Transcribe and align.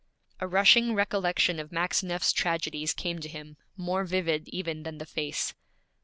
A 0.39 0.47
rushing 0.47 0.95
recollection 0.95 1.59
of 1.59 1.69
Maxineff's 1.69 2.33
tragedies 2.33 2.91
came 2.91 3.19
to 3.19 3.29
him, 3.29 3.57
more 3.77 4.03
vivid 4.03 4.47
even 4.47 4.81
than 4.81 4.97
the 4.97 5.05
face. 5.05 5.53